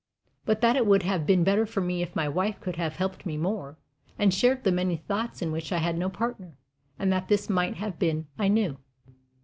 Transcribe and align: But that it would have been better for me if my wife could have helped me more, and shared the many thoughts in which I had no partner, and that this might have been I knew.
But 0.45 0.61
that 0.61 0.75
it 0.75 0.87
would 0.87 1.03
have 1.03 1.27
been 1.27 1.43
better 1.43 1.63
for 1.63 1.79
me 1.79 2.01
if 2.01 2.15
my 2.15 2.27
wife 2.27 2.59
could 2.59 2.75
have 2.75 2.95
helped 2.95 3.23
me 3.23 3.37
more, 3.37 3.77
and 4.17 4.33
shared 4.33 4.63
the 4.63 4.71
many 4.71 4.97
thoughts 4.97 5.43
in 5.43 5.51
which 5.51 5.71
I 5.71 5.77
had 5.77 5.95
no 5.99 6.09
partner, 6.09 6.57
and 6.97 7.13
that 7.13 7.27
this 7.27 7.51
might 7.51 7.75
have 7.75 7.99
been 7.99 8.25
I 8.39 8.47
knew. 8.47 8.79